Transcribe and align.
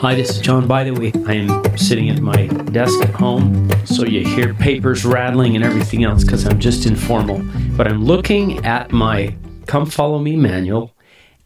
Hi, 0.00 0.14
this 0.14 0.30
is 0.30 0.38
John. 0.38 0.68
By 0.68 0.84
the 0.84 0.92
way, 0.92 1.10
I 1.26 1.34
am 1.34 1.76
sitting 1.76 2.08
at 2.08 2.20
my 2.20 2.46
desk 2.46 3.00
at 3.02 3.10
home, 3.10 3.68
so 3.84 4.04
you 4.04 4.24
hear 4.24 4.54
papers 4.54 5.04
rattling 5.04 5.56
and 5.56 5.64
everything 5.64 6.04
else 6.04 6.22
because 6.22 6.46
I'm 6.46 6.60
just 6.60 6.86
informal. 6.86 7.42
But 7.76 7.88
I'm 7.88 8.04
looking 8.04 8.64
at 8.64 8.92
my 8.92 9.34
Come 9.66 9.86
Follow 9.86 10.20
Me 10.20 10.36
manual, 10.36 10.94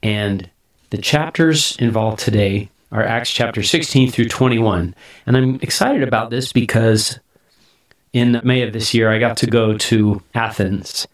and 0.03 0.51
the 0.91 0.99
chapters 0.99 1.79
involved 1.79 2.19
today 2.19 2.69
are 2.91 3.03
Acts 3.03 3.31
chapter 3.31 3.63
16 3.63 4.11
through 4.11 4.29
21. 4.29 4.95
And 5.25 5.35
I'm 5.35 5.55
excited 5.63 6.03
about 6.03 6.29
this 6.29 6.53
because 6.53 7.21
in 8.13 8.39
May 8.45 8.61
of 8.61 8.75
this 8.75 8.93
year, 8.93 9.11
I 9.11 9.19
got 9.19 9.39
to 9.39 9.47
go 9.47 9.79
to 9.79 10.23
Athens 10.35 11.09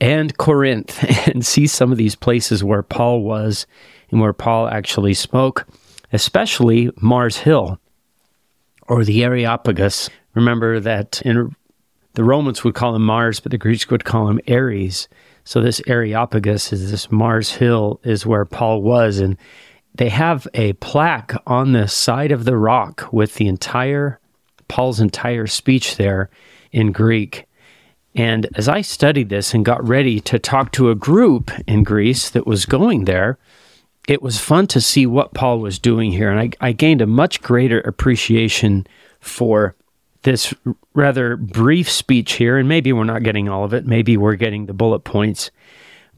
and 0.00 0.38
Corinth 0.38 1.02
and 1.26 1.44
see 1.44 1.66
some 1.66 1.90
of 1.90 1.98
these 1.98 2.14
places 2.14 2.62
where 2.62 2.84
Paul 2.84 3.22
was 3.22 3.66
and 4.12 4.20
where 4.20 4.32
Paul 4.32 4.68
actually 4.68 5.14
spoke 5.14 5.66
especially 6.14 6.90
Mars 7.00 7.38
Hill 7.38 7.78
or 8.88 9.04
the 9.04 9.24
Areopagus. 9.24 10.10
Remember 10.34 10.80
that 10.80 11.22
in, 11.22 11.54
the 12.14 12.24
Romans 12.24 12.64
would 12.64 12.74
call 12.74 12.94
him 12.94 13.02
Mars, 13.02 13.40
but 13.40 13.50
the 13.50 13.58
Greeks 13.58 13.88
would 13.90 14.04
call 14.04 14.28
him 14.28 14.40
Ares. 14.48 15.08
So 15.44 15.60
this 15.60 15.80
Areopagus 15.86 16.72
is 16.72 16.90
this 16.90 17.10
Mars 17.10 17.52
Hill 17.52 18.00
is 18.04 18.26
where 18.26 18.44
Paul 18.44 18.82
was, 18.82 19.18
and 19.18 19.36
they 19.94 20.08
have 20.08 20.48
a 20.54 20.72
plaque 20.74 21.34
on 21.46 21.72
the 21.72 21.86
side 21.86 22.32
of 22.32 22.44
the 22.44 22.56
rock 22.56 23.08
with 23.12 23.34
the 23.34 23.46
entire 23.46 24.20
Paul's 24.68 25.00
entire 25.00 25.46
speech 25.46 25.96
there 25.96 26.30
in 26.72 26.92
Greek. 26.92 27.46
And 28.14 28.48
as 28.54 28.68
I 28.68 28.80
studied 28.80 29.28
this 29.28 29.54
and 29.54 29.64
got 29.64 29.86
ready 29.86 30.20
to 30.20 30.38
talk 30.38 30.72
to 30.72 30.90
a 30.90 30.94
group 30.94 31.50
in 31.66 31.82
Greece 31.82 32.30
that 32.30 32.46
was 32.46 32.64
going 32.64 33.04
there, 33.04 33.38
it 34.08 34.22
was 34.22 34.38
fun 34.38 34.66
to 34.68 34.80
see 34.80 35.06
what 35.06 35.34
Paul 35.34 35.60
was 35.60 35.78
doing 35.78 36.10
here. 36.10 36.30
And 36.30 36.40
I, 36.40 36.68
I 36.68 36.72
gained 36.72 37.00
a 37.00 37.06
much 37.06 37.40
greater 37.40 37.80
appreciation 37.80 38.86
for 39.20 39.74
this 40.22 40.52
rather 40.94 41.36
brief 41.36 41.90
speech 41.90 42.34
here. 42.34 42.58
And 42.58 42.68
maybe 42.68 42.92
we're 42.92 43.04
not 43.04 43.22
getting 43.22 43.48
all 43.48 43.64
of 43.64 43.74
it, 43.74 43.86
maybe 43.86 44.16
we're 44.16 44.36
getting 44.36 44.66
the 44.66 44.74
bullet 44.74 45.00
points. 45.00 45.50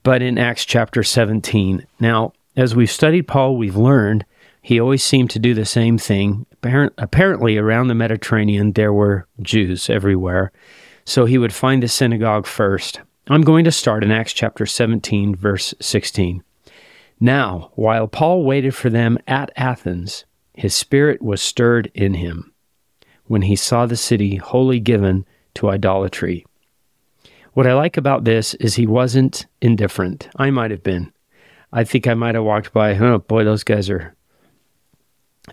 But 0.02 0.22
in 0.22 0.38
Acts 0.38 0.64
chapter 0.64 1.02
17. 1.02 1.86
Now, 1.98 2.32
as 2.56 2.74
we've 2.74 2.90
studied 2.90 3.28
Paul, 3.28 3.56
we've 3.56 3.76
learned 3.76 4.24
he 4.62 4.80
always 4.80 5.04
seemed 5.04 5.30
to 5.30 5.38
do 5.38 5.54
the 5.54 5.64
same 5.64 5.98
thing. 5.98 6.46
Apparently, 6.62 7.56
around 7.56 7.86
the 7.86 7.94
Mediterranean, 7.94 8.72
there 8.72 8.92
were 8.92 9.26
Jews 9.40 9.88
everywhere. 9.88 10.50
So 11.04 11.24
he 11.24 11.38
would 11.38 11.52
find 11.52 11.82
the 11.82 11.88
synagogue 11.88 12.46
first. 12.46 13.00
I'm 13.28 13.42
going 13.42 13.64
to 13.64 13.72
start 13.72 14.02
in 14.02 14.10
Acts 14.10 14.32
chapter 14.32 14.66
17, 14.66 15.36
verse 15.36 15.74
16. 15.80 16.42
Now, 17.18 17.72
while 17.74 18.08
Paul 18.08 18.44
waited 18.44 18.74
for 18.74 18.90
them 18.90 19.18
at 19.26 19.50
Athens, 19.56 20.24
his 20.54 20.74
spirit 20.74 21.22
was 21.22 21.40
stirred 21.40 21.90
in 21.94 22.14
him 22.14 22.52
when 23.24 23.42
he 23.42 23.56
saw 23.56 23.86
the 23.86 23.96
city 23.96 24.36
wholly 24.36 24.80
given 24.80 25.24
to 25.54 25.70
idolatry. 25.70 26.46
What 27.52 27.66
I 27.66 27.74
like 27.74 27.96
about 27.96 28.24
this 28.24 28.54
is 28.54 28.74
he 28.74 28.86
wasn't 28.86 29.46
indifferent. 29.62 30.28
I 30.36 30.50
might 30.50 30.70
have 30.70 30.82
been. 30.82 31.12
I 31.72 31.84
think 31.84 32.06
I 32.06 32.14
might 32.14 32.34
have 32.34 32.44
walked 32.44 32.72
by, 32.72 32.96
oh 32.98 33.18
boy, 33.18 33.44
those 33.44 33.64
guys 33.64 33.88
are, 33.88 34.14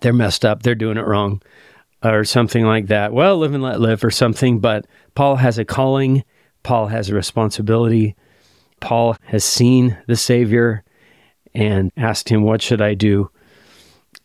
they're 0.02 0.14
messed 0.14 0.44
up. 0.44 0.64
They're 0.64 0.76
doing 0.76 0.98
it 0.98 1.06
wrong. 1.06 1.42
Or 2.04 2.26
something 2.26 2.66
like 2.66 2.88
that. 2.88 3.14
Well, 3.14 3.38
live 3.38 3.54
and 3.54 3.64
let 3.64 3.80
live 3.80 4.04
or 4.04 4.12
something. 4.12 4.60
But 4.60 4.86
Paul 5.16 5.38
has 5.38 5.58
a 5.58 5.64
calling. 5.64 6.26
Paul 6.62 6.88
has 6.88 7.10
a 7.10 7.16
responsibility. 7.16 8.18
Paul 8.82 9.16
has 9.24 9.46
seen 9.46 9.98
the 10.08 10.18
Savior 10.18 10.84
and 11.56 11.92
asked 11.98 12.30
him, 12.30 12.44
What 12.44 12.62
should 12.62 12.82
I 12.82 12.94
do? 12.94 13.30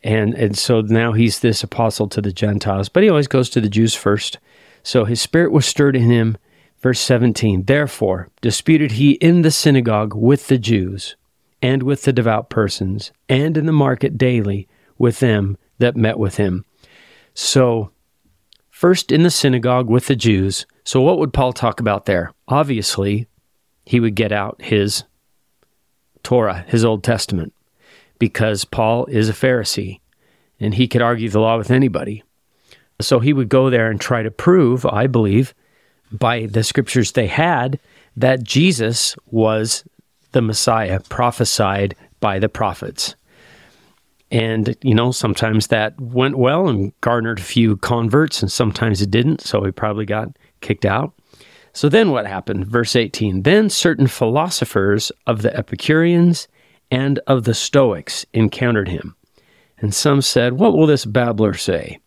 And, 0.02 0.34
and 0.34 0.56
so 0.56 0.80
now 0.80 1.12
he's 1.12 1.40
this 1.40 1.62
apostle 1.62 2.08
to 2.08 2.20
the 2.20 2.32
Gentiles, 2.32 2.88
but 2.88 3.02
he 3.02 3.08
always 3.08 3.26
goes 3.26 3.50
to 3.50 3.60
the 3.60 3.68
Jews 3.68 3.94
first. 3.94 4.38
So 4.82 5.04
his 5.04 5.20
spirit 5.20 5.52
was 5.52 5.66
stirred 5.66 5.96
in 5.96 6.10
him. 6.10 6.36
Verse 6.80 7.00
17 7.00 7.64
Therefore 7.64 8.28
disputed 8.40 8.92
he 8.92 9.12
in 9.12 9.42
the 9.42 9.50
synagogue 9.50 10.14
with 10.14 10.46
the 10.46 10.58
Jews 10.58 11.16
and 11.60 11.82
with 11.82 12.02
the 12.02 12.12
devout 12.12 12.50
persons, 12.50 13.10
and 13.28 13.56
in 13.56 13.66
the 13.66 13.72
market 13.72 14.16
daily 14.16 14.68
with 14.96 15.18
them 15.18 15.58
that 15.78 15.96
met 15.96 16.18
with 16.18 16.36
him. 16.36 16.64
So, 17.34 17.90
first 18.70 19.10
in 19.10 19.24
the 19.24 19.30
synagogue 19.30 19.88
with 19.88 20.06
the 20.06 20.16
Jews. 20.16 20.66
So, 20.84 21.00
what 21.00 21.18
would 21.18 21.32
Paul 21.32 21.52
talk 21.52 21.80
about 21.80 22.06
there? 22.06 22.32
Obviously, 22.46 23.26
he 23.84 23.98
would 23.98 24.14
get 24.14 24.32
out 24.32 24.60
his 24.62 25.04
Torah, 26.28 26.66
his 26.68 26.84
Old 26.84 27.02
Testament, 27.02 27.54
because 28.18 28.66
Paul 28.66 29.06
is 29.06 29.30
a 29.30 29.32
Pharisee 29.32 30.00
and 30.60 30.74
he 30.74 30.86
could 30.86 31.00
argue 31.00 31.30
the 31.30 31.40
law 31.40 31.56
with 31.56 31.70
anybody. 31.70 32.22
So 33.00 33.18
he 33.18 33.32
would 33.32 33.48
go 33.48 33.70
there 33.70 33.90
and 33.90 33.98
try 33.98 34.22
to 34.22 34.30
prove, 34.30 34.84
I 34.84 35.06
believe, 35.06 35.54
by 36.12 36.44
the 36.44 36.62
scriptures 36.62 37.12
they 37.12 37.28
had, 37.28 37.80
that 38.14 38.42
Jesus 38.42 39.16
was 39.30 39.84
the 40.32 40.42
Messiah 40.42 41.00
prophesied 41.08 41.96
by 42.20 42.38
the 42.38 42.50
prophets. 42.50 43.14
And, 44.30 44.76
you 44.82 44.94
know, 44.94 45.12
sometimes 45.12 45.68
that 45.68 45.98
went 45.98 46.36
well 46.36 46.68
and 46.68 46.92
garnered 47.00 47.38
a 47.38 47.42
few 47.42 47.78
converts, 47.78 48.42
and 48.42 48.52
sometimes 48.52 49.00
it 49.00 49.10
didn't. 49.10 49.40
So 49.40 49.64
he 49.64 49.70
probably 49.70 50.04
got 50.04 50.36
kicked 50.60 50.84
out. 50.84 51.14
So 51.78 51.88
then 51.88 52.10
what 52.10 52.26
happened? 52.26 52.66
Verse 52.66 52.96
18 52.96 53.44
Then 53.44 53.70
certain 53.70 54.08
philosophers 54.08 55.12
of 55.28 55.42
the 55.42 55.56
Epicureans 55.56 56.48
and 56.90 57.20
of 57.28 57.44
the 57.44 57.54
Stoics 57.54 58.26
encountered 58.32 58.88
him. 58.88 59.14
And 59.78 59.94
some 59.94 60.20
said, 60.20 60.54
What 60.54 60.76
will 60.76 60.88
this 60.88 61.04
babbler 61.04 61.54
say? 61.54 62.00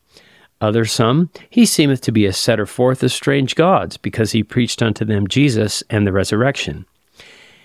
Others 0.59 0.91
some, 0.91 1.29
He 1.49 1.65
seemeth 1.65 2.01
to 2.01 2.11
be 2.11 2.25
a 2.25 2.33
setter 2.33 2.65
forth 2.65 3.01
of 3.01 3.13
strange 3.13 3.55
gods, 3.55 3.95
because 3.95 4.33
he 4.33 4.43
preached 4.43 4.83
unto 4.83 5.05
them 5.05 5.25
Jesus 5.25 5.83
and 5.89 6.05
the 6.05 6.11
resurrection. 6.11 6.85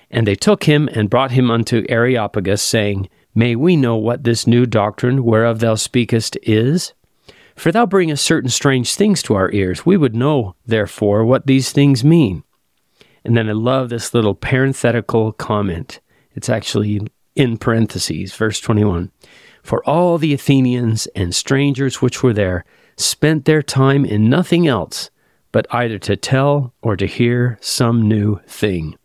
And 0.08 0.28
they 0.28 0.36
took 0.36 0.62
him 0.62 0.88
and 0.92 1.10
brought 1.10 1.32
him 1.32 1.50
unto 1.50 1.84
Areopagus, 1.88 2.62
saying, 2.62 3.08
May 3.34 3.56
we 3.56 3.74
know 3.74 3.96
what 3.96 4.22
this 4.22 4.46
new 4.46 4.64
doctrine 4.64 5.24
whereof 5.24 5.58
thou 5.58 5.74
speakest 5.74 6.38
is? 6.44 6.92
For 7.56 7.72
thou 7.72 7.86
bringest 7.86 8.24
certain 8.24 8.50
strange 8.50 8.94
things 8.94 9.22
to 9.24 9.34
our 9.34 9.50
ears. 9.50 9.86
We 9.86 9.96
would 9.96 10.14
know, 10.14 10.54
therefore, 10.66 11.24
what 11.24 11.46
these 11.46 11.72
things 11.72 12.04
mean. 12.04 12.44
And 13.24 13.36
then 13.36 13.48
I 13.48 13.52
love 13.52 13.88
this 13.88 14.14
little 14.14 14.34
parenthetical 14.34 15.32
comment. 15.32 16.00
It's 16.34 16.50
actually 16.50 17.00
in 17.34 17.56
parentheses, 17.56 18.34
verse 18.34 18.60
21. 18.60 19.10
For 19.62 19.82
all 19.88 20.18
the 20.18 20.34
Athenians 20.34 21.06
and 21.16 21.34
strangers 21.34 22.00
which 22.00 22.22
were 22.22 22.32
there 22.34 22.64
spent 22.96 23.44
their 23.46 23.62
time 23.62 24.04
in 24.04 24.28
nothing 24.28 24.66
else 24.66 25.10
but 25.52 25.66
either 25.70 25.98
to 25.98 26.16
tell 26.16 26.74
or 26.82 26.96
to 26.96 27.06
hear 27.06 27.56
some 27.60 28.06
new 28.06 28.38
thing. 28.46 28.96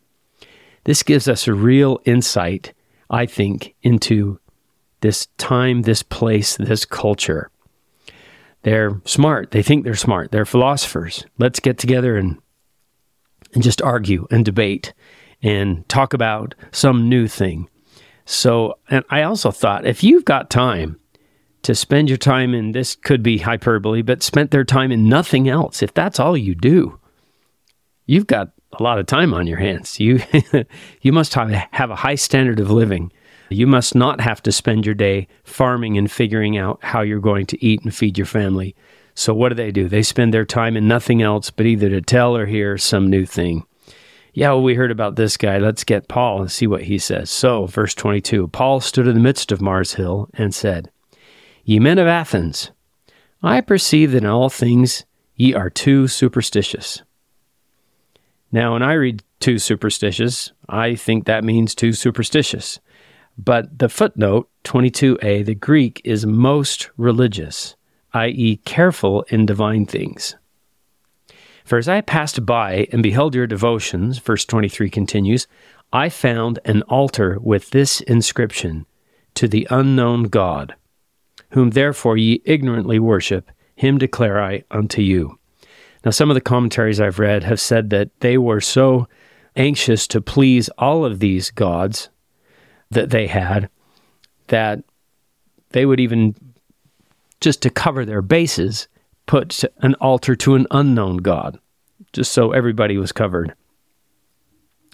This 0.83 1.03
gives 1.03 1.27
us 1.27 1.47
a 1.47 1.53
real 1.53 1.99
insight, 2.05 2.73
I 3.09 3.25
think, 3.25 3.75
into 3.83 4.39
this 5.01 5.27
time, 5.37 5.83
this 5.83 6.03
place, 6.03 6.57
this 6.57 6.83
culture. 6.85 7.50
They're 8.63 9.01
smart. 9.05 9.51
They 9.51 9.63
think 9.63 9.83
they're 9.83 9.95
smart. 9.95 10.31
They're 10.31 10.45
philosophers. 10.45 11.25
Let's 11.37 11.59
get 11.59 11.77
together 11.77 12.17
and 12.17 12.37
and 13.53 13.63
just 13.63 13.81
argue 13.81 14.27
and 14.31 14.45
debate 14.45 14.93
and 15.43 15.87
talk 15.89 16.13
about 16.13 16.55
some 16.71 17.09
new 17.09 17.27
thing. 17.27 17.69
So, 18.25 18.77
and 18.89 19.03
I 19.09 19.23
also 19.23 19.51
thought 19.51 19.85
if 19.85 20.03
you've 20.03 20.23
got 20.25 20.49
time 20.49 20.99
to 21.63 21.75
spend 21.75 22.09
your 22.09 22.17
time 22.17 22.53
in 22.53 22.71
this 22.71 22.95
could 22.95 23.21
be 23.21 23.39
hyperbole, 23.39 24.01
but 24.01 24.23
spent 24.23 24.51
their 24.51 24.63
time 24.63 24.91
in 24.91 25.09
nothing 25.09 25.49
else, 25.49 25.83
if 25.83 25.93
that's 25.93 26.19
all 26.19 26.37
you 26.37 26.55
do, 26.55 26.99
you've 28.05 28.27
got 28.27 28.51
a 28.73 28.83
lot 28.83 28.99
of 28.99 29.05
time 29.05 29.33
on 29.33 29.47
your 29.47 29.57
hands. 29.57 29.99
You 29.99 30.21
you 31.01 31.11
must 31.11 31.33
have, 31.33 31.49
have 31.71 31.91
a 31.91 31.95
high 31.95 32.15
standard 32.15 32.59
of 32.59 32.71
living 32.71 33.11
you 33.55 33.67
must 33.67 33.95
not 33.95 34.21
have 34.21 34.41
to 34.43 34.51
spend 34.51 34.85
your 34.85 34.95
day 34.95 35.27
farming 35.43 35.97
and 35.97 36.11
figuring 36.11 36.57
out 36.57 36.79
how 36.81 37.01
you're 37.01 37.19
going 37.19 37.45
to 37.47 37.65
eat 37.65 37.81
and 37.83 37.93
feed 37.93 38.17
your 38.17 38.27
family. 38.27 38.75
So, 39.13 39.33
what 39.33 39.49
do 39.49 39.55
they 39.55 39.71
do? 39.71 39.87
They 39.87 40.03
spend 40.03 40.33
their 40.33 40.45
time 40.45 40.77
in 40.77 40.87
nothing 40.87 41.21
else 41.21 41.49
but 41.49 41.65
either 41.65 41.89
to 41.89 42.01
tell 42.01 42.35
or 42.35 42.45
hear 42.45 42.77
some 42.77 43.09
new 43.09 43.25
thing. 43.25 43.65
Yeah, 44.33 44.51
well, 44.51 44.63
we 44.63 44.75
heard 44.75 44.91
about 44.91 45.17
this 45.17 45.35
guy. 45.35 45.57
Let's 45.57 45.83
get 45.83 46.07
Paul 46.07 46.41
and 46.41 46.51
see 46.51 46.65
what 46.65 46.83
he 46.83 46.97
says. 46.97 47.29
So, 47.29 47.65
verse 47.65 47.93
22 47.93 48.47
Paul 48.47 48.79
stood 48.79 49.07
in 49.07 49.15
the 49.15 49.21
midst 49.21 49.51
of 49.51 49.61
Mars 49.61 49.95
Hill 49.95 50.29
and 50.33 50.55
said, 50.55 50.89
Ye 51.65 51.79
men 51.79 51.99
of 51.99 52.07
Athens, 52.07 52.71
I 53.43 53.61
perceive 53.61 54.11
that 54.11 54.19
in 54.19 54.25
all 54.25 54.49
things 54.49 55.05
ye 55.35 55.53
are 55.53 55.69
too 55.69 56.07
superstitious. 56.07 57.01
Now, 58.51 58.73
when 58.73 58.83
I 58.83 58.93
read 58.93 59.23
too 59.39 59.59
superstitious, 59.59 60.51
I 60.69 60.95
think 60.95 61.25
that 61.25 61.43
means 61.43 61.73
too 61.73 61.93
superstitious. 61.93 62.79
But 63.43 63.79
the 63.79 63.89
footnote 63.89 64.49
22a, 64.65 65.43
the 65.43 65.55
Greek 65.55 65.99
is 66.03 66.27
most 66.27 66.91
religious, 66.95 67.75
i.e., 68.13 68.57
careful 68.65 69.23
in 69.29 69.47
divine 69.47 69.87
things. 69.87 70.35
For 71.65 71.79
as 71.79 71.89
I 71.89 72.01
passed 72.01 72.45
by 72.45 72.87
and 72.91 73.01
beheld 73.01 73.33
your 73.33 73.47
devotions, 73.47 74.19
verse 74.19 74.45
23 74.45 74.91
continues, 74.91 75.47
I 75.91 76.09
found 76.09 76.59
an 76.65 76.83
altar 76.83 77.39
with 77.41 77.71
this 77.71 78.01
inscription 78.01 78.85
To 79.35 79.47
the 79.47 79.67
unknown 79.71 80.23
God. 80.23 80.75
whom 81.51 81.71
therefore 81.71 82.17
ye 82.17 82.41
ignorantly 82.45 82.99
worship, 82.99 83.51
him 83.75 83.97
declare 83.97 84.41
I 84.41 84.63
unto 84.69 85.01
you. 85.01 85.39
Now, 86.05 86.11
some 86.11 86.29
of 86.29 86.35
the 86.35 86.41
commentaries 86.41 87.01
I've 87.01 87.19
read 87.19 87.43
have 87.43 87.59
said 87.59 87.89
that 87.89 88.09
they 88.19 88.37
were 88.37 88.61
so 88.61 89.07
anxious 89.55 90.07
to 90.07 90.21
please 90.21 90.69
all 90.77 91.03
of 91.03 91.19
these 91.19 91.51
gods 91.51 92.09
that 92.91 93.09
they 93.09 93.27
had 93.27 93.69
that 94.47 94.83
they 95.69 95.85
would 95.85 95.99
even, 95.99 96.35
just 97.39 97.61
to 97.61 97.69
cover 97.69 98.05
their 98.05 98.21
bases, 98.21 98.87
put 99.25 99.63
an 99.77 99.95
altar 99.95 100.35
to 100.35 100.55
an 100.55 100.67
unknown 100.71 101.17
God, 101.17 101.57
just 102.13 102.33
so 102.33 102.51
everybody 102.51 102.97
was 102.97 103.11
covered. 103.11 103.53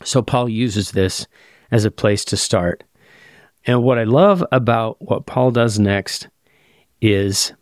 So 0.03 0.21
Paul 0.21 0.47
uses 0.47 0.91
this 0.91 1.27
as 1.71 1.85
a 1.85 1.91
place 1.91 2.23
to 2.25 2.37
start. 2.37 2.83
And 3.65 3.83
what 3.83 3.97
I 3.97 4.03
love 4.03 4.43
about 4.51 5.01
what 5.01 5.25
Paul 5.25 5.51
does 5.51 5.79
next 5.79 6.27
is 7.01 7.53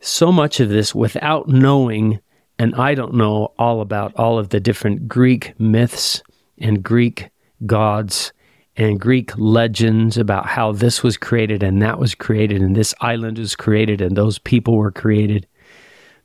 so 0.00 0.32
much 0.32 0.58
of 0.58 0.70
this 0.70 0.94
without 0.94 1.48
knowing, 1.48 2.20
and 2.58 2.74
I 2.74 2.94
don't 2.94 3.14
know 3.14 3.52
all 3.58 3.82
about 3.82 4.14
all 4.16 4.38
of 4.38 4.48
the 4.48 4.60
different 4.60 5.06
Greek 5.06 5.58
myths 5.60 6.22
and 6.58 6.82
Greek 6.82 7.28
gods 7.66 8.32
and 8.76 9.00
Greek 9.00 9.36
legends 9.36 10.16
about 10.16 10.46
how 10.46 10.72
this 10.72 11.02
was 11.02 11.16
created 11.16 11.62
and 11.62 11.82
that 11.82 11.98
was 11.98 12.14
created 12.14 12.62
and 12.62 12.74
this 12.76 12.94
island 13.00 13.38
was 13.38 13.56
created 13.56 14.00
and 14.00 14.16
those 14.16 14.38
people 14.38 14.76
were 14.76 14.92
created. 14.92 15.46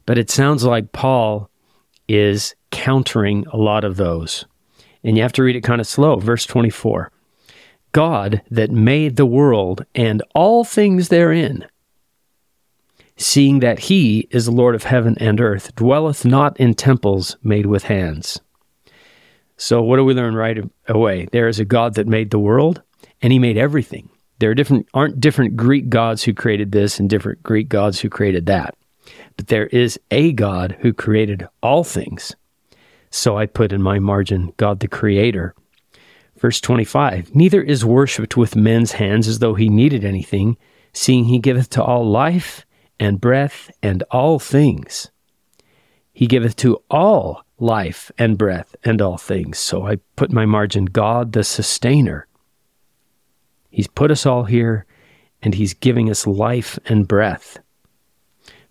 But 0.06 0.18
it 0.18 0.30
sounds 0.30 0.64
like 0.64 0.92
Paul 0.92 1.50
is 2.08 2.56
countering 2.72 3.46
a 3.52 3.58
lot 3.58 3.84
of 3.84 3.98
those. 3.98 4.46
And 5.04 5.18
you 5.18 5.24
have 5.24 5.34
to 5.34 5.44
read 5.44 5.56
it 5.56 5.64
kind 5.64 5.82
of 5.82 5.88
slow. 5.88 6.18
Verse 6.18 6.46
24 6.46 7.12
God 7.92 8.42
that 8.52 8.72
made 8.72 9.16
the 9.16 9.26
world 9.26 9.86
and 9.96 10.22
all 10.34 10.64
things 10.64 11.10
therein 11.10 11.66
seeing 13.18 13.60
that 13.60 13.80
he 13.80 14.28
is 14.32 14.50
Lord 14.50 14.76
of 14.76 14.84
heaven 14.84 15.16
and 15.20 15.40
earth, 15.40 15.76
dwelleth 15.76 16.26
not 16.26 16.58
in 16.60 16.74
temples 16.74 17.38
made 17.44 17.66
with 17.66 17.84
hands. 17.84 18.42
So, 19.58 19.82
what 19.82 19.98
do 19.98 20.04
we 20.04 20.14
learn 20.14 20.36
right 20.36 20.58
away? 20.88 21.28
There 21.32 21.48
is 21.48 21.60
a 21.60 21.66
God 21.66 21.96
that 21.96 22.08
made 22.08 22.32
the 22.32 22.40
world, 22.40 22.82
and 23.22 23.32
he 23.32 23.40
made 23.40 23.58
everything. 23.58 24.10
There 24.40 24.50
are 24.52 24.56
different, 24.56 24.88
aren't 24.94 25.20
different 25.22 25.56
Greek 25.56 25.90
gods 25.90 26.24
who 26.24 26.34
created 26.34 26.72
this 26.72 27.00
and 27.00 27.10
different 27.10 27.42
Greek 27.42 27.70
gods 27.70 28.00
who 28.00 28.10
created 28.10 28.48
that. 28.48 28.76
But 29.38 29.48
there 29.48 29.68
is 29.68 30.00
a 30.12 30.34
God 30.34 30.78
who 30.82 30.94
created 30.94 31.48
all 31.64 31.84
things. 31.84 32.36
So 33.12 33.38
I 33.38 33.46
put 33.46 33.72
in 33.72 33.82
my 33.82 34.00
margin, 34.00 34.54
God 34.58 34.82
the 34.82 34.90
Creator. 34.90 35.56
Verse 36.38 36.60
25 36.60 37.34
Neither 37.34 37.62
is 37.62 37.86
worshipped 37.86 38.36
with 38.36 38.58
men's 38.58 38.94
hands 38.94 39.28
as 39.28 39.40
though 39.40 39.54
he 39.54 39.70
needed 39.70 40.04
anything, 40.04 40.58
seeing 40.92 41.26
he 41.26 41.40
giveth 41.40 41.70
to 41.72 41.84
all 41.84 42.06
life 42.06 42.66
and 43.00 43.22
breath 43.22 43.72
and 43.82 44.04
all 44.12 44.38
things. 44.38 45.12
He 46.16 46.28
giveth 46.28 46.56
to 46.58 46.82
all 46.90 47.44
life 47.60 48.10
and 48.18 48.38
breath 48.38 48.74
and 48.86 49.02
all 49.02 49.18
things. 49.18 49.60
So 49.60 49.86
I 49.86 49.98
put 50.16 50.32
my 50.32 50.46
margin 50.46 50.86
God 50.86 51.34
the 51.34 51.44
sustainer. 51.44 52.26
He's 53.70 53.88
put 53.88 54.12
us 54.12 54.26
all 54.26 54.46
here 54.46 54.86
and 55.42 55.54
he's 55.54 55.74
giving 55.74 56.10
us 56.10 56.26
life 56.26 56.80
and 56.86 57.06
breath. 57.06 57.60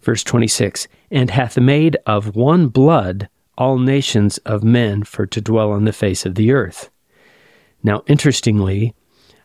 Verse 0.01 0.25
26 0.25 0.89
And 1.11 1.31
hath 1.31 1.59
made 1.59 1.99
of 2.07 2.35
one 2.35 2.69
blood 2.69 3.29
all 3.59 3.79
nations 3.79 4.39
of 4.39 4.65
men 4.65 5.05
for 5.05 5.27
to 5.27 5.41
dwell 5.43 5.71
on 5.71 5.85
the 5.85 5.93
face 5.93 6.25
of 6.25 6.37
the 6.37 6.51
earth. 6.51 6.89
Now, 7.83 8.05
interestingly, 8.07 8.95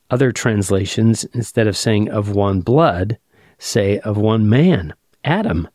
other 0.10 0.32
translations, 0.32 1.26
instead 1.34 1.68
of 1.68 1.76
saying 1.76 2.10
of 2.10 2.32
one 2.32 2.62
blood, 2.62 3.20
say 3.58 4.00
of 4.00 4.18
one 4.18 4.48
man, 4.48 4.94
Adam. 5.26 5.68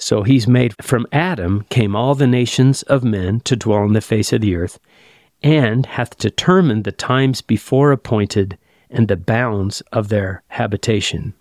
So 0.00 0.22
he's 0.22 0.48
made 0.48 0.74
from 0.82 1.06
Adam 1.12 1.66
came 1.68 1.94
all 1.94 2.14
the 2.14 2.26
nations 2.26 2.82
of 2.84 3.04
men 3.04 3.40
to 3.40 3.54
dwell 3.54 3.80
on 3.80 3.92
the 3.92 4.00
face 4.00 4.32
of 4.32 4.40
the 4.40 4.56
earth, 4.56 4.80
and 5.42 5.84
hath 5.84 6.16
determined 6.16 6.84
the 6.84 6.92
times 6.92 7.42
before 7.42 7.92
appointed 7.92 8.56
and 8.88 9.08
the 9.08 9.16
bounds 9.16 9.82
of 9.92 10.08
their 10.08 10.42
habitation. 10.48 11.34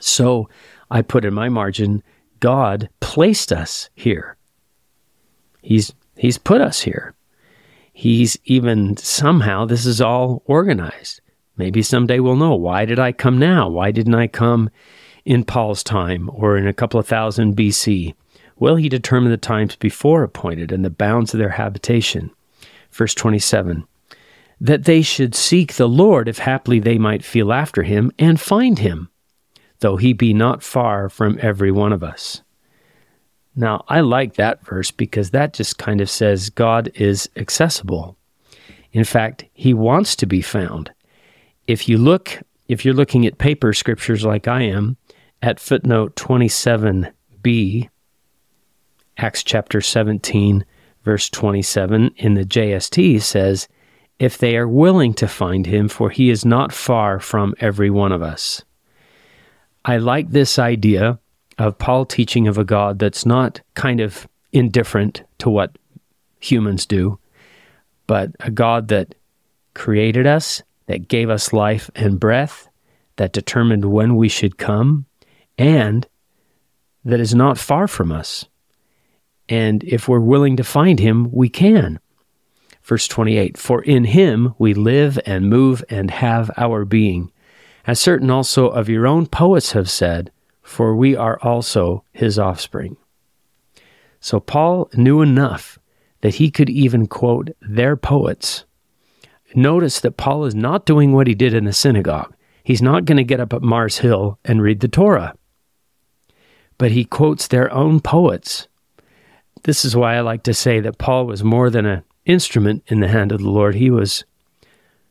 So 0.00 0.50
I 0.90 1.00
put 1.00 1.24
in 1.24 1.32
my 1.32 1.48
margin, 1.48 2.02
God 2.40 2.90
placed 3.00 3.52
us 3.52 3.88
here. 3.94 4.36
He's 5.62 5.94
He's 6.14 6.36
put 6.36 6.60
us 6.60 6.80
here. 6.80 7.14
He's 7.92 8.36
even 8.44 8.96
somehow 8.98 9.64
this 9.64 9.86
is 9.86 10.00
all 10.00 10.42
organized. 10.44 11.20
Maybe 11.56 11.80
someday 11.80 12.20
we'll 12.20 12.36
know 12.36 12.54
why 12.54 12.84
did 12.84 12.98
I 12.98 13.12
come 13.12 13.38
now? 13.38 13.68
Why 13.68 13.92
didn't 13.92 14.14
I 14.14 14.26
come 14.26 14.68
in 15.28 15.44
Paul's 15.44 15.84
time 15.84 16.30
or 16.32 16.56
in 16.56 16.66
a 16.66 16.72
couple 16.72 16.98
of 16.98 17.06
thousand 17.06 17.54
BC? 17.54 18.14
Well, 18.56 18.76
he 18.76 18.88
determined 18.88 19.32
the 19.32 19.36
times 19.36 19.76
before 19.76 20.22
appointed 20.22 20.72
and 20.72 20.82
the 20.82 20.90
bounds 20.90 21.34
of 21.34 21.38
their 21.38 21.50
habitation. 21.50 22.30
Verse 22.90 23.14
27 23.14 23.86
that 24.60 24.86
they 24.86 25.02
should 25.02 25.36
seek 25.36 25.74
the 25.74 25.88
Lord 25.88 26.28
if 26.28 26.38
haply 26.38 26.80
they 26.80 26.98
might 26.98 27.24
feel 27.24 27.52
after 27.52 27.84
him 27.84 28.10
and 28.18 28.40
find 28.40 28.80
him, 28.80 29.08
though 29.78 29.96
he 29.96 30.12
be 30.12 30.34
not 30.34 30.64
far 30.64 31.08
from 31.08 31.38
every 31.40 31.70
one 31.70 31.92
of 31.92 32.02
us. 32.02 32.42
Now, 33.54 33.84
I 33.86 34.00
like 34.00 34.34
that 34.34 34.64
verse 34.64 34.90
because 34.90 35.30
that 35.30 35.52
just 35.52 35.78
kind 35.78 36.00
of 36.00 36.10
says 36.10 36.50
God 36.50 36.90
is 36.96 37.30
accessible. 37.36 38.16
In 38.92 39.04
fact, 39.04 39.44
he 39.52 39.74
wants 39.74 40.16
to 40.16 40.26
be 40.26 40.42
found 40.42 40.90
if 41.68 41.88
you 41.88 41.98
look, 41.98 42.42
if 42.66 42.84
you're 42.84 42.94
looking 42.94 43.26
at 43.26 43.38
paper 43.38 43.72
scriptures 43.72 44.24
like 44.24 44.48
I 44.48 44.62
am, 44.62 44.96
at 45.42 45.60
footnote 45.60 46.16
27b, 46.16 47.88
Acts 49.16 49.42
chapter 49.42 49.80
17, 49.80 50.64
verse 51.04 51.28
27 51.30 52.10
in 52.16 52.34
the 52.34 52.44
JST 52.44 53.22
says, 53.22 53.68
If 54.18 54.38
they 54.38 54.56
are 54.56 54.68
willing 54.68 55.14
to 55.14 55.28
find 55.28 55.66
him, 55.66 55.88
for 55.88 56.10
he 56.10 56.30
is 56.30 56.44
not 56.44 56.72
far 56.72 57.18
from 57.20 57.54
every 57.60 57.90
one 57.90 58.12
of 58.12 58.22
us. 58.22 58.62
I 59.84 59.96
like 59.96 60.30
this 60.30 60.58
idea 60.58 61.18
of 61.58 61.78
Paul 61.78 62.04
teaching 62.04 62.46
of 62.46 62.58
a 62.58 62.64
God 62.64 62.98
that's 62.98 63.26
not 63.26 63.60
kind 63.74 64.00
of 64.00 64.28
indifferent 64.52 65.22
to 65.38 65.50
what 65.50 65.76
humans 66.40 66.86
do, 66.86 67.18
but 68.06 68.30
a 68.40 68.50
God 68.50 68.88
that 68.88 69.14
created 69.74 70.26
us 70.26 70.62
that 70.86 71.08
gave 71.08 71.30
us 71.30 71.52
life 71.52 71.90
and 71.94 72.18
breath, 72.18 72.68
that 73.16 73.32
determined 73.32 73.84
when 73.84 74.16
we 74.16 74.28
should 74.28 74.58
come, 74.58 75.06
and 75.58 76.06
that 77.04 77.20
is 77.20 77.34
not 77.34 77.58
far 77.58 77.86
from 77.88 78.12
us. 78.12 78.46
And 79.48 79.82
if 79.84 80.08
we're 80.08 80.20
willing 80.20 80.56
to 80.56 80.64
find 80.64 81.00
him, 81.00 81.30
we 81.32 81.48
can. 81.48 81.98
Verse 82.82 83.08
28 83.08 83.58
For 83.58 83.82
in 83.82 84.04
him 84.04 84.54
we 84.58 84.72
live 84.72 85.18
and 85.26 85.50
move 85.50 85.84
and 85.90 86.10
have 86.10 86.50
our 86.56 86.84
being, 86.84 87.32
as 87.86 88.00
certain 88.00 88.30
also 88.30 88.68
of 88.68 88.88
your 88.88 89.06
own 89.06 89.26
poets 89.26 89.72
have 89.72 89.90
said, 89.90 90.30
for 90.62 90.94
we 90.94 91.16
are 91.16 91.38
also 91.40 92.04
his 92.12 92.38
offspring. 92.38 92.96
So 94.20 94.40
Paul 94.40 94.90
knew 94.94 95.22
enough 95.22 95.78
that 96.20 96.36
he 96.36 96.50
could 96.50 96.68
even 96.68 97.06
quote 97.06 97.50
their 97.60 97.96
poets 97.96 98.64
notice 99.54 100.00
that 100.00 100.16
Paul 100.16 100.44
is 100.44 100.54
not 100.54 100.84
doing 100.84 101.12
what 101.12 101.26
he 101.26 101.34
did 101.34 101.54
in 101.54 101.64
the 101.64 101.72
synagogue. 101.72 102.34
He's 102.64 102.82
not 102.82 103.06
going 103.06 103.16
to 103.16 103.24
get 103.24 103.40
up 103.40 103.54
at 103.54 103.62
Mars 103.62 103.98
Hill 103.98 104.38
and 104.44 104.60
read 104.60 104.80
the 104.80 104.88
Torah. 104.88 105.34
But 106.78 106.92
he 106.92 107.04
quotes 107.04 107.48
their 107.48 107.72
own 107.72 108.00
poets. 108.00 108.68
This 109.64 109.84
is 109.84 109.96
why 109.96 110.16
I 110.16 110.20
like 110.20 110.44
to 110.44 110.54
say 110.54 110.80
that 110.80 110.98
Paul 110.98 111.26
was 111.26 111.42
more 111.42 111.70
than 111.70 111.86
an 111.86 112.04
instrument 112.24 112.84
in 112.86 113.00
the 113.00 113.08
hand 113.08 113.32
of 113.32 113.40
the 113.40 113.50
Lord. 113.50 113.74
He 113.74 113.90
was 113.90 114.24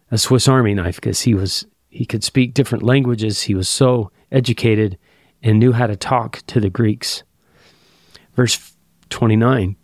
a 0.10 0.18
Swiss 0.18 0.48
Army 0.48 0.74
knife 0.74 0.96
because 0.96 1.22
he 1.22 1.34
was 1.34 1.66
he 1.90 2.06
could 2.06 2.24
speak 2.24 2.54
different 2.54 2.84
languages. 2.84 3.44
He 3.44 3.56
was 3.56 3.68
so 3.68 4.12
educated 4.32 4.98
and 5.44 5.60
knew 5.60 5.74
how 5.74 5.88
to 5.88 5.96
talk 5.96 6.42
to 6.48 6.60
the 6.60 6.70
Greeks. 6.70 7.24
Verse 8.36 8.74
29 9.10 9.76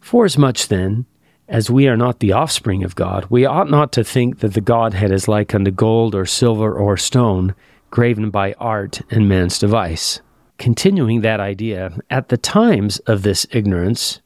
Forasmuch 0.00 0.66
then 0.68 1.06
as 1.48 1.70
we 1.70 1.86
are 1.86 1.96
not 1.96 2.18
the 2.18 2.32
offspring 2.32 2.82
of 2.82 2.96
God, 2.96 3.26
we 3.30 3.44
ought 3.44 3.70
not 3.70 3.92
to 3.92 4.02
think 4.02 4.40
that 4.40 4.54
the 4.54 4.60
Godhead 4.60 5.12
is 5.12 5.28
like 5.28 5.54
unto 5.54 5.70
gold 5.70 6.14
or 6.14 6.26
silver 6.26 6.74
or 6.74 6.96
stone, 6.96 7.54
graven 7.90 8.30
by 8.30 8.52
art 8.54 9.00
and 9.10 9.28
man's 9.28 9.58
device. 9.58 10.20
Continuing 10.58 11.20
that 11.20 11.40
idea, 11.40 11.98
at 12.10 12.28
the 12.28 12.36
times 12.36 12.98
of 13.00 13.22
this 13.22 13.46
ignorance, 13.50 14.20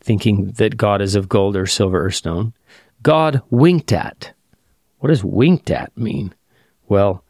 thinking 0.00 0.52
that 0.52 0.76
God 0.76 1.00
is 1.00 1.14
of 1.14 1.28
gold 1.28 1.56
or 1.56 1.66
silver 1.66 2.04
or 2.04 2.10
stone, 2.10 2.52
God 3.02 3.40
winked 3.50 3.92
at. 3.92 4.32
What 4.98 5.08
does 5.08 5.24
winked 5.24 5.70
at 5.70 5.96
mean? 5.96 6.34
Well, 6.88 7.24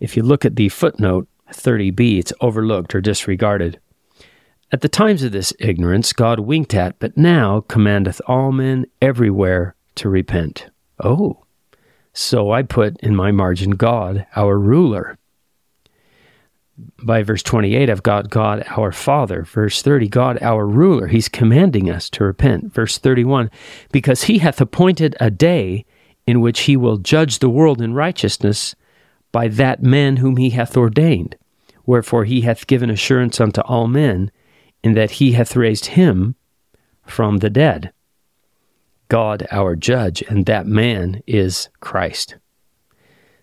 if 0.00 0.16
you 0.16 0.22
look 0.22 0.44
at 0.44 0.56
the 0.56 0.68
footnote 0.68 1.28
30b, 1.50 2.18
it's 2.18 2.32
overlooked 2.40 2.94
or 2.94 3.00
disregarded. 3.00 3.80
At 4.72 4.80
the 4.80 4.88
times 4.88 5.22
of 5.22 5.32
this 5.32 5.52
ignorance, 5.58 6.12
God 6.12 6.40
winked 6.40 6.74
at, 6.74 6.98
but 6.98 7.16
now 7.16 7.60
commandeth 7.68 8.20
all 8.26 8.52
men 8.52 8.86
everywhere 9.00 9.74
to 9.96 10.08
repent. 10.08 10.68
Oh, 11.02 11.44
So 12.12 12.52
I 12.52 12.62
put 12.62 13.00
in 13.00 13.16
my 13.16 13.32
margin 13.32 13.72
God, 13.72 14.26
our 14.36 14.58
ruler. 14.58 15.18
By 16.76 17.22
verse 17.22 17.42
28, 17.42 17.88
I've 17.88 18.02
got 18.02 18.30
God, 18.30 18.64
our 18.76 18.90
Father. 18.90 19.42
Verse 19.44 19.80
30, 19.80 20.08
God, 20.08 20.38
our 20.42 20.66
ruler. 20.66 21.06
He's 21.06 21.28
commanding 21.28 21.88
us 21.88 22.10
to 22.10 22.24
repent. 22.24 22.72
Verse 22.72 22.98
31, 22.98 23.50
because 23.92 24.24
he 24.24 24.38
hath 24.38 24.60
appointed 24.60 25.16
a 25.20 25.30
day 25.30 25.84
in 26.26 26.40
which 26.40 26.62
he 26.62 26.76
will 26.76 26.96
judge 26.96 27.38
the 27.38 27.50
world 27.50 27.80
in 27.80 27.94
righteousness 27.94 28.74
by 29.30 29.46
that 29.48 29.82
man 29.82 30.16
whom 30.16 30.36
he 30.36 30.50
hath 30.50 30.76
ordained. 30.76 31.36
Wherefore 31.86 32.24
he 32.24 32.40
hath 32.40 32.66
given 32.66 32.90
assurance 32.90 33.40
unto 33.40 33.60
all 33.62 33.86
men, 33.86 34.30
in 34.82 34.94
that 34.94 35.12
he 35.12 35.32
hath 35.32 35.56
raised 35.56 35.86
him 35.86 36.34
from 37.04 37.38
the 37.38 37.50
dead. 37.50 37.92
God, 39.08 39.46
our 39.50 39.76
judge, 39.76 40.22
and 40.22 40.46
that 40.46 40.66
man 40.66 41.22
is 41.26 41.68
Christ. 41.80 42.36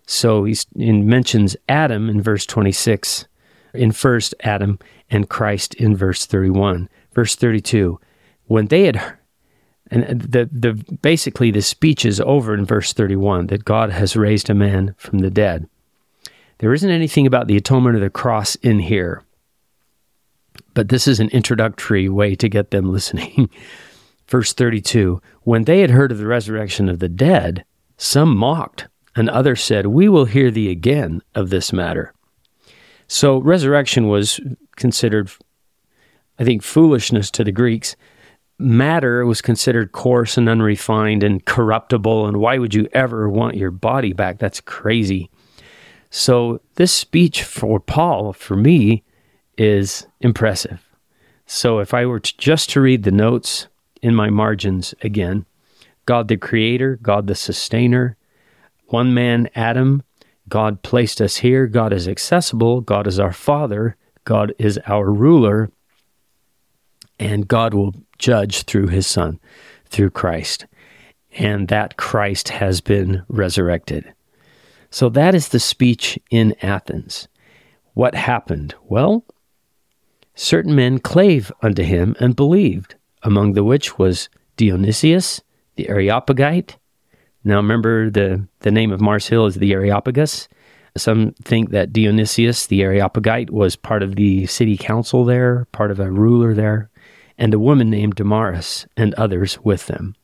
So 0.05 0.43
he 0.43 0.55
mentions 0.75 1.55
Adam 1.69 2.09
in 2.09 2.21
verse 2.21 2.45
26, 2.45 3.27
in 3.73 3.91
first 3.91 4.35
Adam 4.41 4.79
and 5.09 5.29
Christ 5.29 5.73
in 5.75 5.95
verse 5.95 6.25
31. 6.25 6.89
Verse 7.13 7.35
32, 7.35 7.99
when 8.45 8.67
they 8.67 8.85
had 8.85 9.17
and 9.91 10.05
uh, 10.05 10.13
the, 10.13 10.49
the 10.51 10.97
basically 11.01 11.51
the 11.51 11.61
speech 11.61 12.05
is 12.05 12.21
over 12.21 12.53
in 12.53 12.65
verse 12.65 12.93
31 12.93 13.47
that 13.47 13.65
God 13.65 13.91
has 13.91 14.15
raised 14.15 14.49
a 14.49 14.55
man 14.55 14.95
from 14.97 15.19
the 15.19 15.29
dead. 15.29 15.67
There 16.59 16.73
isn't 16.73 16.89
anything 16.89 17.27
about 17.27 17.47
the 17.47 17.57
atonement 17.57 17.95
of 17.95 18.01
the 18.01 18.09
cross 18.09 18.55
in 18.55 18.79
here, 18.79 19.23
but 20.73 20.89
this 20.89 21.07
is 21.07 21.19
an 21.19 21.29
introductory 21.29 22.07
way 22.07 22.35
to 22.35 22.47
get 22.47 22.71
them 22.71 22.91
listening. 22.91 23.49
Verse 24.27 24.53
32 24.53 25.21
When 25.41 25.65
they 25.65 25.81
had 25.81 25.91
heard 25.91 26.11
of 26.11 26.19
the 26.19 26.27
resurrection 26.27 26.87
of 26.87 26.99
the 26.99 27.09
dead, 27.09 27.65
some 27.97 28.35
mocked, 28.35 28.87
and 29.15 29.29
others 29.29 29.63
said, 29.63 29.87
We 29.87 30.09
will 30.09 30.25
hear 30.25 30.51
thee 30.51 30.69
again 30.69 31.21
of 31.35 31.49
this 31.49 31.73
matter. 31.73 32.13
So, 33.07 33.39
resurrection 33.39 34.07
was 34.07 34.39
considered, 34.75 35.31
I 36.39 36.45
think, 36.45 36.63
foolishness 36.63 37.29
to 37.31 37.43
the 37.43 37.51
Greeks. 37.51 37.95
Matter 38.57 39.25
was 39.25 39.41
considered 39.41 39.91
coarse 39.91 40.37
and 40.37 40.47
unrefined 40.47 41.23
and 41.23 41.43
corruptible, 41.43 42.27
and 42.27 42.37
why 42.37 42.57
would 42.57 42.73
you 42.73 42.87
ever 42.93 43.27
want 43.27 43.57
your 43.57 43.71
body 43.71 44.13
back? 44.13 44.39
That's 44.39 44.61
crazy. 44.61 45.29
So, 46.09 46.61
this 46.75 46.93
speech 46.93 47.43
for 47.43 47.79
Paul, 47.79 48.33
for 48.33 48.55
me, 48.55 49.03
is 49.57 50.07
impressive. 50.21 50.81
So, 51.45 51.79
if 51.79 51.93
I 51.93 52.05
were 52.05 52.19
to 52.19 52.37
just 52.37 52.69
to 52.71 52.81
read 52.81 53.03
the 53.03 53.11
notes, 53.11 53.67
in 54.01 54.15
my 54.15 54.29
margins 54.29 54.93
again 55.01 55.45
God 56.05 56.27
the 56.27 56.37
Creator, 56.37 56.99
God 57.01 57.27
the 57.27 57.35
Sustainer, 57.35 58.17
one 58.91 59.13
man, 59.13 59.49
Adam. 59.55 60.03
God 60.49 60.81
placed 60.81 61.21
us 61.21 61.37
here. 61.37 61.67
God 61.67 61.93
is 61.93 62.07
accessible. 62.07 62.81
God 62.81 63.07
is 63.07 63.19
our 63.19 63.31
Father. 63.31 63.95
God 64.25 64.53
is 64.59 64.79
our 64.87 65.09
ruler. 65.09 65.71
And 67.19 67.47
God 67.47 67.73
will 67.73 67.95
judge 68.17 68.63
through 68.63 68.87
his 68.87 69.07
Son, 69.07 69.39
through 69.85 70.09
Christ. 70.09 70.65
And 71.37 71.67
that 71.69 71.95
Christ 71.97 72.49
has 72.49 72.81
been 72.81 73.23
resurrected. 73.27 74.13
So 74.89 75.07
that 75.09 75.33
is 75.33 75.49
the 75.49 75.59
speech 75.59 76.19
in 76.29 76.53
Athens. 76.61 77.29
What 77.93 78.15
happened? 78.15 78.75
Well, 78.83 79.25
certain 80.35 80.75
men 80.75 80.99
clave 80.99 81.51
unto 81.61 81.83
him 81.83 82.15
and 82.19 82.35
believed 82.35 82.95
among 83.23 83.53
the 83.53 83.63
which 83.63 83.97
was 83.97 84.29
Dionysius, 84.57 85.41
the 85.75 85.87
Areopagite. 85.87 86.77
Now 87.43 87.57
remember 87.57 88.09
the, 88.09 88.47
the 88.59 88.71
name 88.71 88.91
of 88.91 89.01
Mars 89.01 89.27
Hill 89.27 89.45
is 89.45 89.55
the 89.55 89.73
Areopagus. 89.73 90.47
Some 90.97 91.31
think 91.43 91.69
that 91.71 91.93
Dionysius, 91.93 92.67
the 92.67 92.83
Areopagite, 92.83 93.49
was 93.49 93.75
part 93.75 94.03
of 94.03 94.15
the 94.15 94.45
city 94.45 94.77
council 94.77 95.23
there, 95.23 95.65
part 95.71 95.89
of 95.89 95.99
a 95.99 96.11
ruler 96.11 96.53
there, 96.53 96.89
and 97.37 97.53
a 97.53 97.59
woman 97.59 97.89
named 97.89 98.15
Damaris 98.15 98.85
and 98.97 99.13
others 99.15 99.57
with 99.63 99.87
them. 99.87 100.15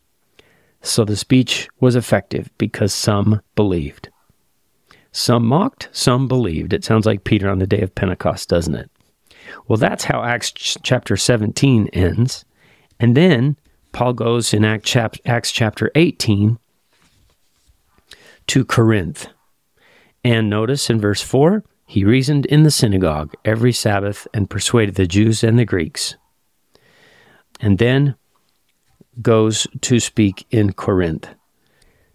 So 0.81 1.05
the 1.05 1.15
speech 1.15 1.69
was 1.79 1.95
effective 1.95 2.49
because 2.57 2.93
some 2.93 3.41
believed. 3.55 4.09
Some 5.11 5.45
mocked, 5.45 5.89
some 5.91 6.27
believed. 6.27 6.73
It 6.73 6.83
sounds 6.83 7.05
like 7.05 7.23
Peter 7.23 7.49
on 7.49 7.59
the 7.59 7.65
day 7.65 7.81
of 7.81 7.95
Pentecost, 7.95 8.49
doesn't 8.49 8.75
it? 8.75 8.91
Well, 9.67 9.77
that's 9.77 10.03
how 10.03 10.23
Acts 10.23 10.51
chapter 10.51 11.17
17 11.17 11.87
ends. 11.93 12.45
And 12.99 13.15
then 13.15 13.57
Paul 13.93 14.13
goes 14.13 14.53
in 14.53 14.63
Acts 14.63 15.51
chapter 15.51 15.91
18 15.95 16.59
to 18.47 18.65
Corinth. 18.65 19.27
And 20.23 20.49
notice 20.49 20.89
in 20.89 20.99
verse 20.99 21.21
4 21.21 21.63
he 21.85 22.03
reasoned 22.03 22.45
in 22.47 22.63
the 22.63 22.71
synagogue 22.71 23.33
every 23.45 23.71
Sabbath 23.71 24.27
and 24.33 24.49
persuaded 24.49 24.95
the 24.95 25.07
Jews 25.07 25.43
and 25.43 25.57
the 25.57 25.65
Greeks. 25.65 26.15
And 27.59 27.77
then 27.77 28.15
goes 29.21 29.67
to 29.81 29.99
speak 29.99 30.45
in 30.51 30.73
Corinth. 30.73 31.29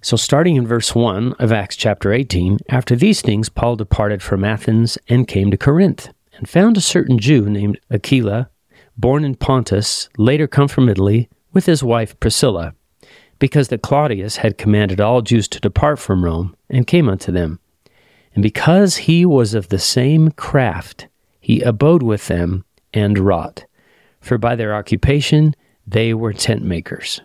So, 0.03 0.17
starting 0.17 0.57
in 0.57 0.67
verse 0.67 0.95
1 0.95 1.35
of 1.39 1.53
Acts 1.53 1.77
chapter 1.77 2.12
18, 2.12 2.59
after 2.69 2.97
these 2.97 3.23
things, 3.23 3.49
Paul 3.49 3.77
departed 3.77 4.21
from 4.23 4.45
Athens 4.45 4.99
and 5.09 5.29
came 5.29 5.51
to 5.53 5.57
Corinth, 5.57 6.09
and 6.37 6.49
found 6.49 6.77
a 6.77 6.81
certain 6.81 7.19
Jew 7.19 7.49
named 7.49 7.79
Aquila 7.91 8.51
born 8.97 9.25
in 9.25 9.35
Pontus, 9.35 10.09
later 10.19 10.47
come 10.47 10.69
from 10.69 10.89
Italy, 10.89 11.29
with 11.53 11.67
his 11.67 11.83
wife 11.83 12.19
Priscilla, 12.21 12.75
because 13.42 13.66
that 13.66 13.82
Claudius 13.82 14.37
had 14.37 14.56
commanded 14.56 15.00
all 15.00 15.20
Jews 15.20 15.49
to 15.49 15.58
depart 15.58 15.99
from 15.99 16.25
Rome, 16.25 16.54
and 16.70 16.87
came 16.87 17.08
unto 17.08 17.32
them. 17.32 17.58
And 18.34 18.40
because 18.40 18.99
he 18.99 19.26
was 19.26 19.52
of 19.52 19.68
the 19.68 19.80
same 19.80 20.30
craft, 20.30 21.08
he 21.40 21.61
abode 21.61 22.04
with 22.04 22.28
them 22.28 22.64
and 22.94 23.18
wrought, 23.18 23.64
for 24.20 24.38
by 24.38 24.54
their 24.54 24.72
occupation 24.72 25.56
they 25.84 26.14
were 26.14 26.32
tent 26.32 26.62
makers. 26.62 27.20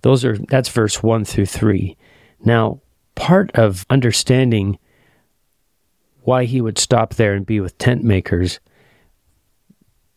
Those 0.00 0.24
are 0.24 0.38
that's 0.38 0.70
verse 0.70 1.02
1 1.02 1.26
through 1.26 1.44
3. 1.44 1.94
Now, 2.42 2.80
part 3.14 3.50
of 3.54 3.84
understanding 3.90 4.78
why 6.22 6.46
he 6.46 6.62
would 6.62 6.78
stop 6.78 7.16
there 7.16 7.34
and 7.34 7.44
be 7.44 7.60
with 7.60 7.76
tent 7.76 8.02
makers 8.02 8.58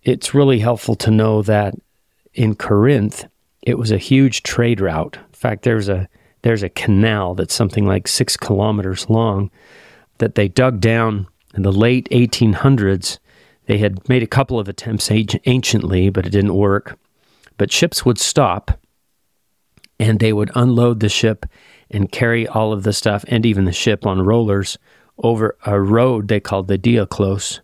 it's 0.02 0.34
really 0.34 0.60
helpful 0.60 0.96
to 0.96 1.12
know 1.12 1.42
that 1.42 1.76
in 2.34 2.56
Corinth, 2.56 3.28
it 3.70 3.78
was 3.78 3.92
a 3.92 3.98
huge 3.98 4.42
trade 4.42 4.82
route. 4.82 5.18
In 5.18 5.34
fact, 5.34 5.64
there's 5.64 5.88
a 5.88 6.10
there's 6.42 6.64
a 6.64 6.70
canal 6.70 7.36
that's 7.36 7.54
something 7.54 7.86
like 7.86 8.08
six 8.08 8.36
kilometers 8.36 9.10
long 9.10 9.52
that 10.18 10.36
they 10.36 10.48
dug 10.48 10.80
down 10.80 11.28
in 11.54 11.64
the 11.64 11.72
late 11.72 12.08
1800s. 12.12 13.20
They 13.66 13.78
had 13.78 14.08
made 14.08 14.24
a 14.24 14.28
couple 14.28 14.60
of 14.60 14.70
attempts 14.70 15.12
anciently, 15.12 16.10
but 16.10 16.26
it 16.26 16.32
didn't 16.32 16.56
work. 16.56 16.98
But 17.58 17.72
ships 17.72 18.06
would 18.06 18.18
stop 18.18 18.80
and 20.00 20.20
they 20.20 20.32
would 20.32 20.52
unload 20.56 21.02
the 21.02 21.10
ship 21.10 21.46
and 21.92 22.12
carry 22.12 22.48
all 22.48 22.72
of 22.72 22.84
the 22.84 22.94
stuff 22.94 23.26
and 23.28 23.46
even 23.46 23.66
the 23.66 23.74
ship 23.74 24.06
on 24.06 24.22
rollers 24.22 24.78
over 25.18 25.58
a 25.66 25.80
road 25.80 26.30
they 26.30 26.40
called 26.40 26.70
the 26.70 26.78
Diolkos 26.78 27.60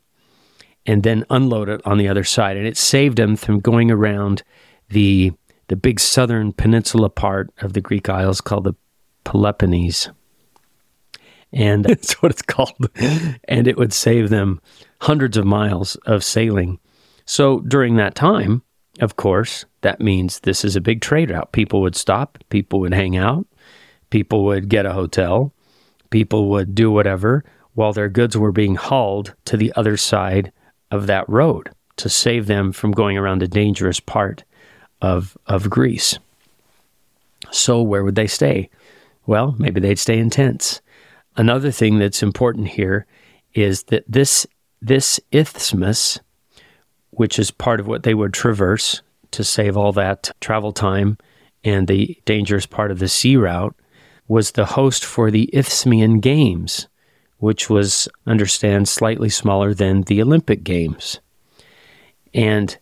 and 0.85 1.01
then 1.03 1.25
unload 1.29 1.69
it 1.69 1.81
on 1.85 1.97
the 1.97 2.09
other 2.09 2.25
side. 2.25 2.57
And 2.57 2.67
it 2.67 2.77
saved 2.77 3.17
them 3.17 3.37
from 3.37 3.59
going 3.61 3.89
around 3.89 4.43
the 4.89 5.31
the 5.67 5.75
big 5.75 5.99
southern 5.99 6.53
peninsula 6.53 7.09
part 7.09 7.51
of 7.59 7.73
the 7.73 7.81
Greek 7.81 8.09
Isles 8.09 8.41
called 8.41 8.65
the 8.65 8.73
Peloponnese. 9.23 10.09
And 11.51 11.85
that's 11.85 12.21
what 12.21 12.31
it's 12.31 12.41
called. 12.41 12.89
and 13.47 13.67
it 13.67 13.77
would 13.77 13.93
save 13.93 14.29
them 14.29 14.61
hundreds 15.01 15.37
of 15.37 15.45
miles 15.45 15.95
of 16.05 16.23
sailing. 16.23 16.79
So 17.25 17.59
during 17.61 17.95
that 17.95 18.15
time, 18.15 18.61
of 19.01 19.15
course, 19.15 19.65
that 19.81 19.99
means 19.99 20.39
this 20.39 20.63
is 20.63 20.75
a 20.75 20.81
big 20.81 21.01
trade 21.01 21.31
route. 21.31 21.51
People 21.51 21.81
would 21.81 21.95
stop, 21.95 22.37
people 22.49 22.79
would 22.79 22.93
hang 22.93 23.17
out, 23.17 23.45
people 24.09 24.45
would 24.45 24.69
get 24.69 24.85
a 24.85 24.93
hotel, 24.93 25.53
people 26.11 26.49
would 26.49 26.75
do 26.75 26.91
whatever 26.91 27.43
while 27.73 27.91
their 27.91 28.07
goods 28.07 28.37
were 28.37 28.53
being 28.53 28.75
hauled 28.75 29.35
to 29.43 29.57
the 29.57 29.73
other 29.75 29.97
side 29.97 30.51
of 30.91 31.07
that 31.07 31.27
road 31.27 31.69
to 31.97 32.07
save 32.07 32.47
them 32.47 32.71
from 32.71 32.91
going 32.91 33.17
around 33.17 33.43
a 33.43 33.47
dangerous 33.47 33.99
part 33.99 34.44
of, 35.01 35.37
of 35.47 35.69
Greece. 35.69 36.17
So, 37.51 37.81
where 37.81 38.03
would 38.03 38.15
they 38.15 38.27
stay? 38.27 38.69
Well, 39.25 39.55
maybe 39.57 39.79
they'd 39.79 39.99
stay 39.99 40.17
in 40.17 40.29
tents. 40.29 40.81
Another 41.35 41.71
thing 41.71 41.99
that's 41.99 42.23
important 42.23 42.69
here 42.69 43.05
is 43.53 43.83
that 43.83 44.03
this, 44.07 44.45
this 44.81 45.19
isthmus, 45.31 46.19
which 47.11 47.39
is 47.39 47.51
part 47.51 47.79
of 47.79 47.87
what 47.87 48.03
they 48.03 48.13
would 48.13 48.33
traverse 48.33 49.01
to 49.31 49.43
save 49.43 49.75
all 49.75 49.91
that 49.93 50.31
travel 50.39 50.71
time 50.71 51.17
and 51.63 51.87
the 51.87 52.17
dangerous 52.25 52.65
part 52.65 52.91
of 52.91 52.99
the 52.99 53.07
sea 53.07 53.35
route, 53.35 53.75
was 54.27 54.51
the 54.51 54.65
host 54.65 55.03
for 55.03 55.29
the 55.29 55.49
Isthmian 55.53 56.19
Games, 56.19 56.87
which 57.37 57.69
was, 57.69 58.07
understand, 58.25 58.87
slightly 58.87 59.29
smaller 59.29 59.73
than 59.73 60.01
the 60.03 60.21
Olympic 60.21 60.63
Games. 60.63 61.19
And 62.33 62.77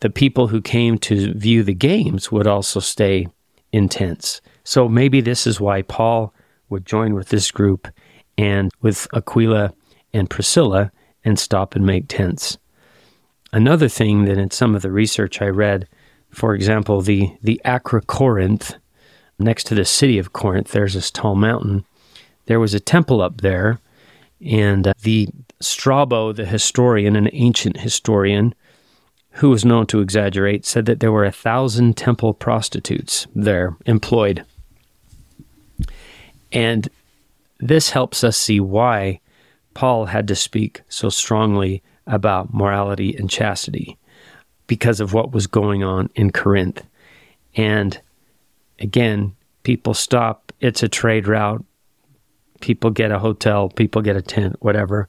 the 0.00 0.10
people 0.10 0.48
who 0.48 0.60
came 0.60 0.98
to 0.98 1.34
view 1.34 1.62
the 1.62 1.74
games 1.74 2.30
would 2.30 2.46
also 2.46 2.80
stay 2.80 3.28
in 3.72 3.88
tents. 3.88 4.40
So 4.64 4.88
maybe 4.88 5.20
this 5.20 5.46
is 5.46 5.60
why 5.60 5.82
Paul 5.82 6.32
would 6.68 6.86
join 6.86 7.14
with 7.14 7.28
this 7.30 7.50
group 7.50 7.88
and 8.36 8.70
with 8.80 9.08
Aquila 9.12 9.72
and 10.12 10.30
Priscilla 10.30 10.92
and 11.24 11.38
stop 11.38 11.74
and 11.74 11.84
make 11.84 12.06
tents. 12.08 12.58
Another 13.52 13.88
thing 13.88 14.26
that 14.26 14.38
in 14.38 14.50
some 14.50 14.74
of 14.74 14.82
the 14.82 14.90
research 14.90 15.40
I 15.40 15.46
read, 15.46 15.88
for 16.30 16.54
example, 16.54 17.00
the, 17.00 17.32
the 17.42 17.60
Acrocorinth, 17.64 18.74
next 19.38 19.64
to 19.64 19.74
the 19.74 19.84
city 19.84 20.18
of 20.18 20.32
Corinth, 20.32 20.72
there's 20.72 20.94
this 20.94 21.10
tall 21.10 21.34
mountain. 21.34 21.84
There 22.46 22.60
was 22.60 22.74
a 22.74 22.80
temple 22.80 23.22
up 23.22 23.40
there, 23.40 23.78
and 24.44 24.86
uh, 24.86 24.92
the 25.02 25.28
Strabo, 25.60 26.32
the 26.32 26.44
historian, 26.44 27.16
an 27.16 27.30
ancient 27.32 27.78
historian, 27.78 28.54
who 29.38 29.50
was 29.50 29.64
known 29.64 29.86
to 29.86 30.00
exaggerate, 30.00 30.66
said 30.66 30.86
that 30.86 30.98
there 30.98 31.12
were 31.12 31.24
a 31.24 31.30
thousand 31.30 31.96
temple 31.96 32.34
prostitutes 32.34 33.28
there 33.36 33.76
employed. 33.86 34.44
And 36.50 36.88
this 37.60 37.90
helps 37.90 38.24
us 38.24 38.36
see 38.36 38.58
why 38.58 39.20
Paul 39.74 40.06
had 40.06 40.26
to 40.28 40.34
speak 40.34 40.82
so 40.88 41.08
strongly 41.08 41.84
about 42.04 42.52
morality 42.52 43.14
and 43.14 43.30
chastity 43.30 43.96
because 44.66 44.98
of 44.98 45.12
what 45.12 45.30
was 45.30 45.46
going 45.46 45.84
on 45.84 46.10
in 46.16 46.32
Corinth. 46.32 46.82
And 47.54 48.00
again, 48.80 49.36
people 49.62 49.94
stop, 49.94 50.52
it's 50.60 50.82
a 50.82 50.88
trade 50.88 51.28
route. 51.28 51.64
People 52.60 52.90
get 52.90 53.12
a 53.12 53.20
hotel, 53.20 53.68
people 53.68 54.02
get 54.02 54.16
a 54.16 54.22
tent, 54.22 54.56
whatever. 54.58 55.08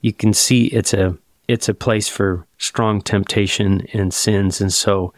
You 0.00 0.12
can 0.12 0.34
see 0.34 0.64
it's 0.66 0.92
a 0.92 1.16
it's 1.48 1.68
a 1.68 1.74
place 1.74 2.08
for 2.08 2.46
strong 2.58 3.00
temptation 3.00 3.86
and 3.92 4.12
sins. 4.14 4.60
And 4.60 4.72
so 4.72 5.12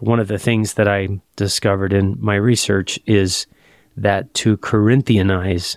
one 0.00 0.20
of 0.20 0.28
the 0.28 0.38
things 0.38 0.74
that 0.74 0.88
I 0.88 1.20
discovered 1.36 1.92
in 1.92 2.16
my 2.20 2.34
research 2.34 2.98
is 3.06 3.46
that 3.96 4.34
to 4.34 4.56
Corinthianize 4.58 5.76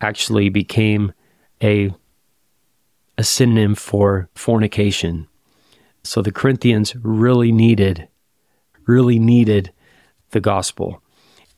actually 0.00 0.48
became 0.48 1.12
a 1.62 1.92
a 3.16 3.22
synonym 3.22 3.76
for 3.76 4.28
fornication. 4.34 5.28
So 6.02 6.20
the 6.20 6.32
Corinthians 6.32 6.96
really 6.96 7.52
needed 7.52 8.08
really 8.86 9.18
needed 9.18 9.72
the 10.30 10.40
gospel. 10.40 11.02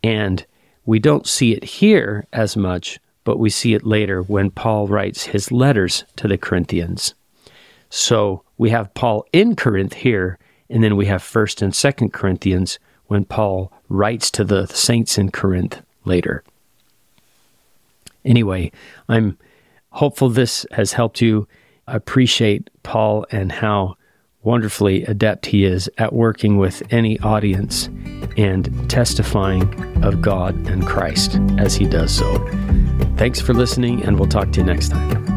And 0.02 0.46
we 0.84 0.98
don't 0.98 1.26
see 1.26 1.52
it 1.52 1.64
here 1.64 2.26
as 2.32 2.56
much, 2.56 2.98
but 3.26 3.40
we 3.40 3.50
see 3.50 3.74
it 3.74 3.84
later 3.84 4.22
when 4.22 4.52
Paul 4.52 4.86
writes 4.86 5.24
his 5.24 5.50
letters 5.50 6.04
to 6.14 6.28
the 6.28 6.38
Corinthians. 6.38 7.12
So 7.90 8.44
we 8.56 8.70
have 8.70 8.94
Paul 8.94 9.26
in 9.32 9.56
Corinth 9.56 9.94
here, 9.94 10.38
and 10.70 10.82
then 10.82 10.94
we 10.94 11.06
have 11.06 11.22
1st 11.22 11.60
and 11.60 11.72
2nd 11.72 12.12
Corinthians 12.12 12.78
when 13.08 13.24
Paul 13.24 13.72
writes 13.88 14.30
to 14.30 14.44
the 14.44 14.66
saints 14.66 15.18
in 15.18 15.32
Corinth 15.32 15.82
later. 16.04 16.44
Anyway, 18.24 18.70
I'm 19.08 19.36
hopeful 19.90 20.28
this 20.28 20.64
has 20.70 20.92
helped 20.92 21.20
you 21.20 21.48
appreciate 21.88 22.70
Paul 22.84 23.26
and 23.32 23.50
how 23.50 23.96
wonderfully 24.44 25.02
adept 25.04 25.46
he 25.46 25.64
is 25.64 25.90
at 25.98 26.12
working 26.12 26.58
with 26.58 26.80
any 26.92 27.18
audience 27.20 27.88
and 28.36 28.88
testifying 28.88 29.64
of 30.04 30.22
God 30.22 30.54
and 30.68 30.86
Christ 30.86 31.40
as 31.58 31.74
he 31.74 31.86
does 31.86 32.16
so. 32.16 32.85
Thanks 33.16 33.40
for 33.40 33.54
listening, 33.54 34.02
and 34.04 34.18
we'll 34.18 34.28
talk 34.28 34.52
to 34.52 34.60
you 34.60 34.66
next 34.66 34.90
time. 34.90 35.35